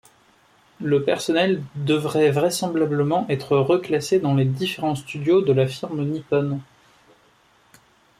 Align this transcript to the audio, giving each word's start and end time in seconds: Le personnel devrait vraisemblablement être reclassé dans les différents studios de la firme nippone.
Le 0.81 1.03
personnel 1.03 1.61
devrait 1.75 2.31
vraisemblablement 2.31 3.27
être 3.29 3.55
reclassé 3.55 4.19
dans 4.19 4.33
les 4.33 4.45
différents 4.45 4.95
studios 4.95 5.43
de 5.43 5.53
la 5.53 5.67
firme 5.67 6.03
nippone. 6.07 6.59